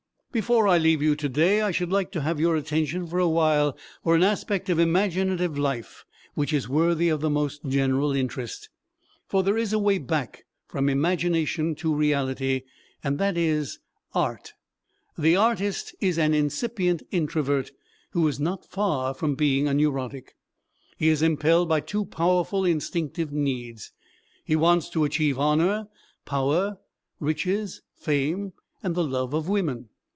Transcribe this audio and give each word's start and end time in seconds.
Before 0.33 0.65
I 0.65 0.77
leave 0.77 1.01
you 1.01 1.17
today 1.17 1.59
I 1.61 1.71
should 1.71 1.91
like 1.91 2.09
to 2.13 2.21
have 2.21 2.39
your 2.39 2.55
attention 2.55 3.05
for 3.05 3.19
a 3.19 3.27
while 3.27 3.77
for 4.01 4.15
an 4.15 4.23
aspect 4.23 4.69
of 4.69 4.79
imaginative 4.79 5.57
life 5.57 6.05
which 6.35 6.53
is 6.53 6.69
worthy 6.69 7.09
of 7.09 7.19
the 7.19 7.29
most 7.29 7.65
general 7.65 8.13
interest. 8.15 8.69
For 9.27 9.43
there 9.43 9.57
is 9.57 9.73
a 9.73 9.77
way 9.77 9.97
back 9.97 10.45
from 10.69 10.87
imagination 10.87 11.75
to 11.75 11.93
reality 11.93 12.61
and 13.03 13.19
that 13.19 13.35
is 13.37 13.79
art. 14.15 14.53
The 15.17 15.35
artist 15.35 15.93
is 15.99 16.17
an 16.17 16.33
incipient 16.33 17.03
introvert 17.11 17.71
who 18.11 18.25
is 18.29 18.39
not 18.39 18.65
far 18.71 19.13
from 19.13 19.35
being 19.35 19.67
a 19.67 19.73
neurotic. 19.73 20.37
He 20.95 21.09
is 21.09 21.21
impelled 21.21 21.67
by 21.67 21.81
too 21.81 22.05
powerful 22.05 22.63
instinctive 22.63 23.33
needs. 23.33 23.91
He 24.45 24.55
wants 24.55 24.87
to 24.91 25.03
achieve 25.03 25.37
honor, 25.37 25.89
power, 26.23 26.77
riches, 27.19 27.81
fame 27.93 28.53
and 28.81 28.95
the 28.95 29.03
love 29.03 29.33
of 29.33 29.49
women. 29.49 29.89